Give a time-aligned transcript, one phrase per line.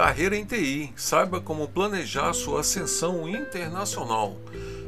[0.00, 0.94] Carreira em TI.
[0.96, 4.34] Saiba como planejar sua ascensão internacional.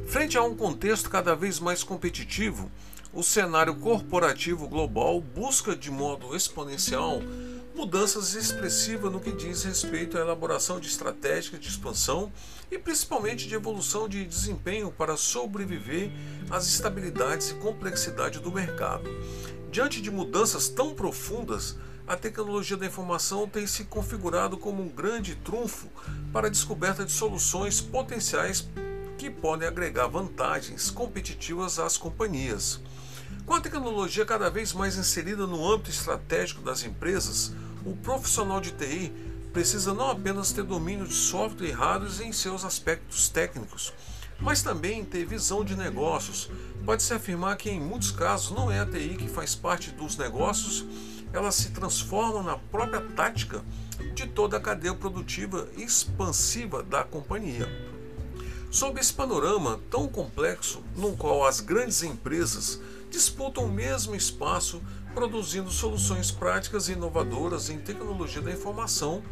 [0.06, 2.70] Frente a um contexto cada vez mais competitivo,
[3.12, 7.20] o cenário corporativo global busca de modo exponencial
[7.74, 12.32] mudanças expressivas no que diz respeito à elaboração de estratégias de expansão
[12.70, 16.10] e principalmente de evolução de desempenho para sobreviver
[16.48, 19.10] às estabilidades e complexidade do mercado.
[19.70, 21.76] Diante de mudanças tão profundas,
[22.12, 25.88] a tecnologia da informação tem se configurado como um grande trunfo
[26.30, 28.68] para a descoberta de soluções potenciais
[29.16, 32.82] que podem agregar vantagens competitivas às companhias.
[33.46, 38.72] Com a tecnologia cada vez mais inserida no âmbito estratégico das empresas, o profissional de
[38.72, 39.10] TI
[39.50, 43.90] precisa não apenas ter domínio de software e hardware em seus aspectos técnicos,
[44.38, 46.50] mas também ter visão de negócios.
[46.84, 50.84] Pode-se afirmar que em muitos casos não é a TI que faz parte dos negócios
[51.32, 53.62] ela se transforma na própria tática
[54.14, 57.68] de toda a cadeia produtiva expansiva da companhia.
[58.70, 64.82] Sob esse panorama tão complexo, no qual as grandes empresas disputam o mesmo espaço
[65.14, 69.22] produzindo soluções práticas e inovadoras em tecnologia da informação,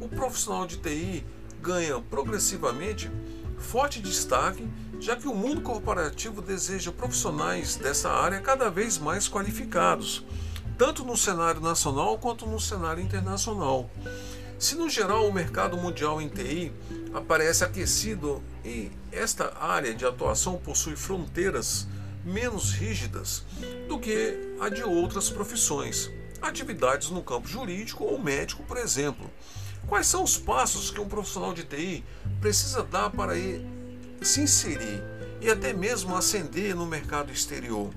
[0.00, 1.24] o profissional de TI
[1.62, 3.08] ganha progressivamente
[3.56, 4.68] forte destaque,
[4.98, 10.24] já que o mundo corporativo deseja profissionais dessa área cada vez mais qualificados
[10.78, 13.90] tanto no cenário nacional quanto no cenário internacional.
[14.60, 16.72] Se no geral o mercado mundial em TI
[17.12, 21.88] aparece aquecido e esta área de atuação possui fronteiras
[22.24, 23.44] menos rígidas
[23.88, 29.28] do que a de outras profissões, atividades no campo jurídico ou médico, por exemplo.
[29.88, 32.04] Quais são os passos que um profissional de TI
[32.40, 33.34] precisa dar para
[34.22, 35.02] se inserir
[35.40, 37.90] e até mesmo ascender no mercado exterior?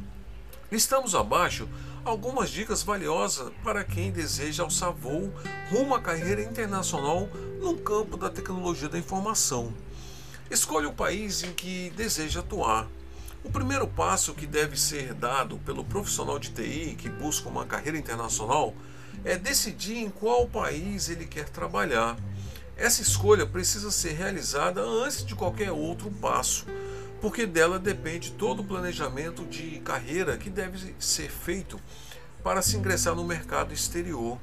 [0.72, 1.68] Estamos abaixo
[2.04, 5.32] algumas dicas valiosas para quem deseja alçar voo
[5.70, 7.30] rumo à carreira internacional
[7.60, 9.74] no campo da tecnologia da informação.
[10.50, 12.88] Escolha o país em que deseja atuar.
[13.44, 17.98] O primeiro passo que deve ser dado pelo profissional de TI que busca uma carreira
[17.98, 18.74] internacional
[19.24, 22.18] é decidir em qual país ele quer trabalhar.
[22.76, 26.66] Essa escolha precisa ser realizada antes de qualquer outro passo
[27.22, 31.80] porque dela depende todo o planejamento de carreira que deve ser feito
[32.44, 34.40] para se ingressar no mercado exterior.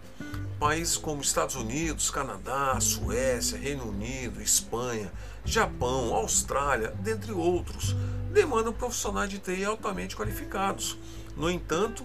[0.60, 5.12] Países como Estados Unidos, Canadá, Suécia, Reino Unido, Espanha,
[5.44, 7.96] Japão, Austrália, dentre outros,
[8.32, 10.96] demandam profissionais de TI altamente qualificados.
[11.36, 12.04] No entanto,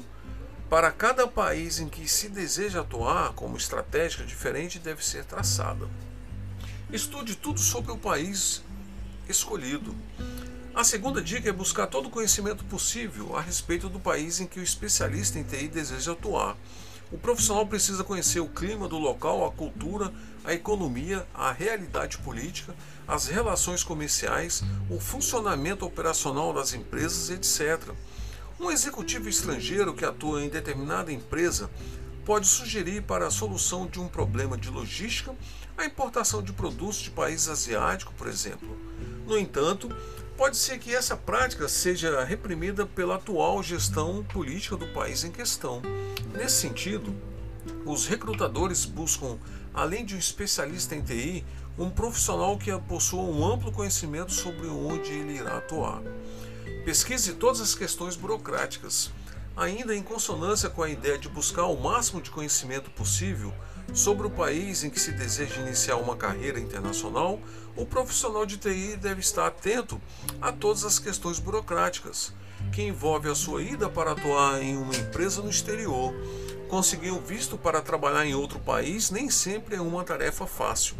[0.69, 5.87] para cada país em que se deseja atuar, como estratégia diferente deve ser traçada.
[6.91, 8.63] Estude tudo sobre o país
[9.27, 9.95] escolhido.
[10.75, 14.59] A segunda dica é buscar todo o conhecimento possível a respeito do país em que
[14.59, 16.57] o especialista em TI deseja atuar.
[17.11, 20.11] O profissional precisa conhecer o clima do local, a cultura,
[20.43, 22.75] a economia, a realidade política,
[23.07, 27.93] as relações comerciais, o funcionamento operacional das empresas, etc.
[28.59, 31.69] Um executivo estrangeiro que atua em determinada empresa
[32.25, 35.35] pode sugerir para a solução de um problema de logística
[35.77, 38.75] a importação de produtos de países asiáticos, por exemplo.
[39.27, 39.89] No entanto,
[40.35, 45.81] Pode ser que essa prática seja reprimida pela atual gestão política do país em questão.
[46.33, 47.15] Nesse sentido,
[47.85, 49.37] os recrutadores buscam,
[49.73, 51.45] além de um especialista em TI,
[51.77, 56.01] um profissional que possua um amplo conhecimento sobre onde ele irá atuar.
[56.83, 59.11] Pesquise todas as questões burocráticas.
[59.55, 63.53] Ainda em consonância com a ideia de buscar o máximo de conhecimento possível,
[63.91, 67.39] Sobre o país em que se deseja iniciar uma carreira internacional,
[67.75, 70.01] o profissional de TI deve estar atento
[70.41, 72.33] a todas as questões burocráticas,
[72.71, 76.11] que envolvem a sua ida para atuar em uma empresa no exterior.
[76.69, 80.95] Conseguir um visto para trabalhar em outro país nem sempre é uma tarefa fácil.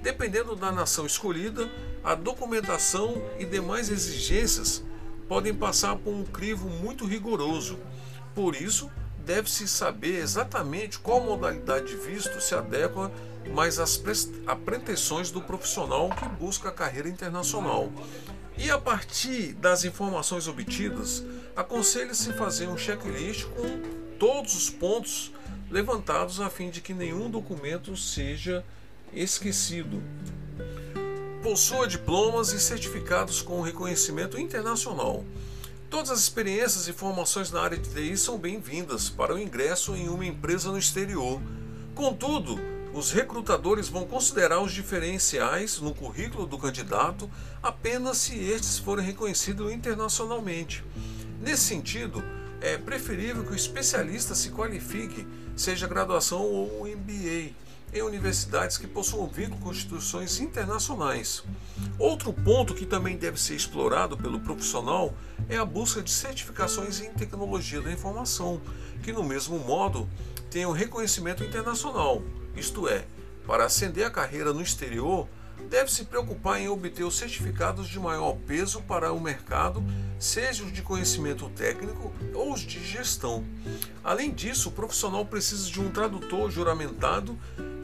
[0.00, 1.70] Dependendo da nação escolhida,
[2.02, 4.82] a documentação e demais exigências
[5.32, 7.78] podem passar por um crivo muito rigoroso.
[8.34, 8.90] Por isso,
[9.24, 13.10] deve-se saber exatamente qual modalidade de visto se adequa
[13.54, 13.98] mas as
[14.62, 17.90] pretensões do profissional que busca a carreira internacional.
[18.58, 21.24] E a partir das informações obtidas,
[21.56, 23.80] aconselha-se fazer um checklist com
[24.18, 25.32] todos os pontos
[25.70, 28.62] levantados a fim de que nenhum documento seja
[29.14, 30.02] esquecido.
[31.42, 35.24] Possua diplomas e certificados com reconhecimento internacional.
[35.90, 40.08] Todas as experiências e formações na área de TI são bem-vindas para o ingresso em
[40.08, 41.42] uma empresa no exterior.
[41.96, 42.60] Contudo,
[42.94, 47.28] os recrutadores vão considerar os diferenciais no currículo do candidato
[47.60, 50.84] apenas se estes forem reconhecidos internacionalmente.
[51.40, 52.22] Nesse sentido,
[52.60, 57.50] é preferível que o especialista se qualifique, seja graduação ou MBA,
[57.92, 61.44] em universidades que possuam vínculo com instituições internacionais.
[61.98, 65.14] Outro ponto que também deve ser explorado pelo profissional
[65.48, 68.60] é a busca de certificações em tecnologia da informação,
[69.02, 70.08] que no mesmo modo
[70.50, 72.22] tenham reconhecimento internacional.
[72.56, 73.04] Isto é,
[73.46, 75.28] para ascender a carreira no exterior,
[75.68, 79.82] deve se preocupar em obter os certificados de maior peso para o mercado,
[80.18, 83.44] seja os de conhecimento técnico ou os de gestão.
[84.02, 87.38] Além disso, o profissional precisa de um tradutor juramentado,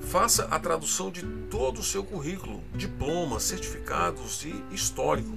[0.08, 5.28] faça a tradução de todo o seu currículo, diplomas, certificados e histórico.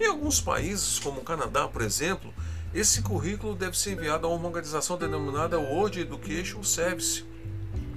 [0.00, 2.32] Em alguns países, como o Canadá, por exemplo,
[2.72, 7.24] esse currículo deve ser enviado a uma organização denominada World Education Service,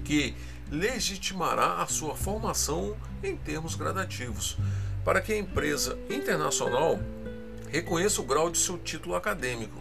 [0.03, 0.33] que
[0.71, 4.57] legitimará a sua formação em termos gradativos,
[5.05, 6.99] para que a empresa internacional
[7.69, 9.79] reconheça o grau de seu título acadêmico.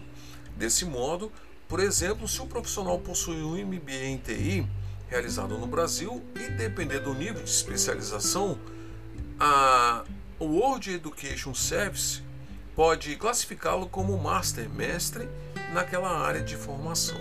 [0.54, 1.32] Desse modo,
[1.66, 4.66] por exemplo, se o profissional possui um MBA em TI
[5.12, 8.58] realizado no Brasil e depender do nível de especialização,
[9.38, 10.04] a
[10.40, 12.22] World Education Service
[12.74, 15.28] pode classificá-lo como Master, mestre
[15.74, 17.20] naquela área de formação.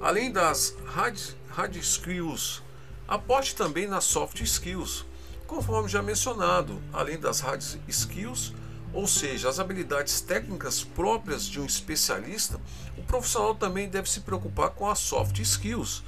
[0.00, 1.20] Além das hard,
[1.50, 2.62] hard skills
[3.06, 5.04] Aposte também nas soft skills,
[5.46, 8.54] conforme já mencionado, além das hard skills,
[8.94, 12.58] ou seja, as habilidades técnicas próprias de um especialista,
[12.96, 16.02] o profissional também deve se preocupar com as soft skills,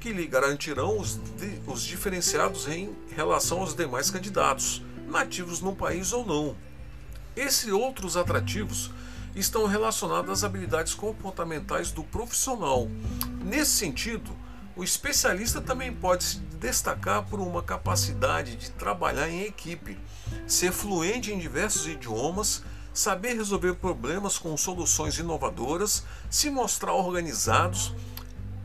[0.00, 1.20] que lhe garantirão os,
[1.66, 6.56] os diferenciados em relação aos demais candidatos, nativos no país ou não.
[7.36, 8.90] Esses outros atrativos
[9.36, 12.88] estão relacionados às habilidades comportamentais do profissional.
[13.44, 14.34] Nesse sentido,
[14.74, 19.98] o especialista também pode se destacar por uma capacidade de trabalhar em equipe,
[20.46, 22.62] ser fluente em diversos idiomas,
[22.92, 27.94] saber resolver problemas com soluções inovadoras, se mostrar organizados,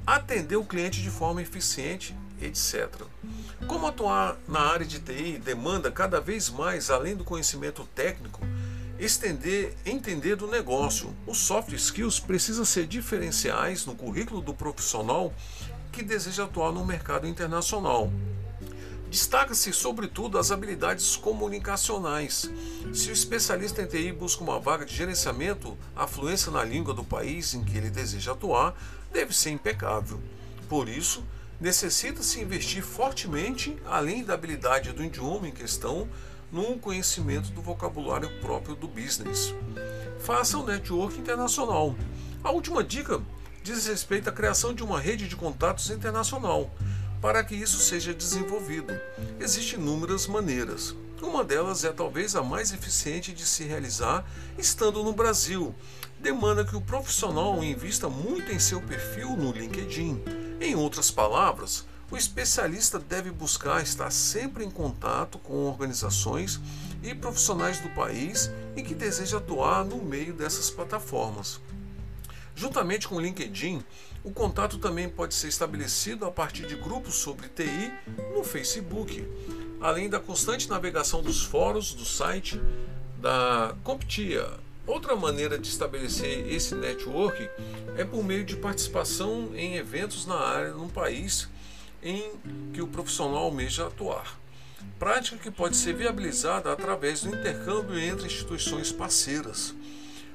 [0.05, 2.89] atender o cliente de forma eficiente, etc.
[3.67, 8.41] Como atuar na área de TI demanda cada vez mais, além do conhecimento técnico,
[8.99, 11.15] estender, entender do negócio.
[11.25, 15.33] Os soft skills precisam ser diferenciais no currículo do profissional
[15.91, 18.11] que deseja atuar no mercado internacional.
[19.09, 22.49] Destaca-se, sobretudo, as habilidades comunicacionais.
[22.93, 27.03] Se o especialista em TI busca uma vaga de gerenciamento, a fluência na língua do
[27.03, 28.75] país em que ele deseja atuar
[29.15, 30.19] deve ser impecável.
[30.67, 31.23] Por isso,
[31.59, 36.07] necessita-se investir fortemente, além da habilidade do idioma em questão,
[36.51, 39.53] no conhecimento do vocabulário próprio do business.
[40.19, 41.95] Faça um network internacional.
[42.43, 43.21] A última dica
[43.63, 46.69] diz respeito à criação de uma rede de contatos internacional.
[47.21, 48.93] Para que isso seja desenvolvido,
[49.39, 50.93] existem inúmeras maneiras.
[51.21, 54.25] Uma delas é talvez a mais eficiente de se realizar
[54.57, 55.73] estando no Brasil.
[56.19, 60.21] Demanda que o profissional invista muito em seu perfil no LinkedIn.
[60.59, 66.59] Em outras palavras, o especialista deve buscar estar sempre em contato com organizações
[67.01, 71.61] e profissionais do país em que deseja atuar no meio dessas plataformas.
[72.55, 73.83] Juntamente com o LinkedIn,
[74.23, 77.91] o contato também pode ser estabelecido a partir de grupos sobre TI
[78.33, 79.27] no Facebook,
[79.85, 82.59] além da constante navegação dos fóruns do site
[83.19, 84.49] da Comptia.
[84.87, 87.47] Outra maneira de estabelecer esse network
[87.95, 91.47] é por meio de participação em eventos na área no país
[92.01, 92.31] em
[92.73, 94.39] que o profissional almeja atuar.
[94.97, 99.75] Prática que pode ser viabilizada através do intercâmbio entre instituições parceiras.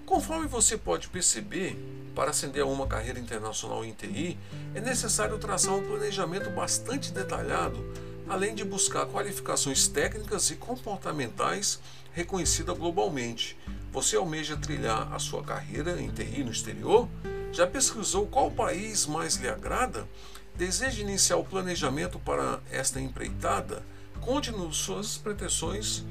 [0.06, 1.76] Conforme você pode perceber,
[2.14, 4.38] para ascender a uma carreira internacional em TI,
[4.76, 7.84] é necessário traçar um planejamento bastante detalhado,
[8.30, 11.80] além de buscar qualificações técnicas e comportamentais
[12.12, 13.58] reconhecidas globalmente.
[13.90, 17.08] Você almeja trilhar a sua carreira em TI no exterior?
[17.52, 20.08] Já pesquisou qual país mais lhe agrada?
[20.54, 23.82] Deseja iniciar o planejamento para esta empreitada?
[24.20, 26.04] Conte-nos suas pretensões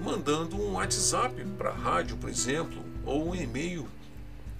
[0.00, 3.88] mandando um WhatsApp para a rádio, por exemplo, ou um e-mail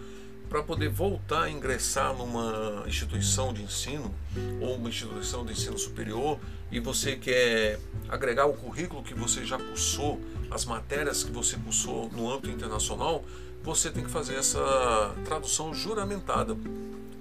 [0.49, 4.13] para poder voltar a ingressar numa instituição de ensino
[4.59, 6.39] ou uma instituição de ensino superior
[6.71, 10.19] e você quer agregar o currículo que você já cursou,
[10.49, 13.23] as matérias que você cursou no âmbito internacional,
[13.63, 16.55] você tem que fazer essa tradução juramentada.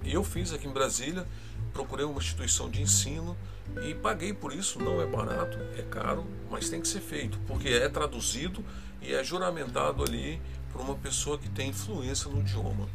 [0.03, 1.25] Eu fiz aqui em Brasília,
[1.73, 3.37] procurei uma instituição de ensino
[3.83, 4.79] e paguei por isso.
[4.79, 8.63] Não é barato, é caro, mas tem que ser feito, porque é traduzido
[9.01, 10.41] e é juramentado ali
[10.71, 12.87] por uma pessoa que tem influência no idioma.